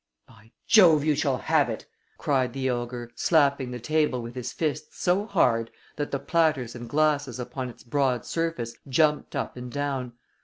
[0.27, 1.85] "By Jove, you shall have it!"
[2.17, 6.89] cried the ogre, slapping the table with his fists so hard that the platters and
[6.89, 10.13] glasses upon its broad surface jumped up and down.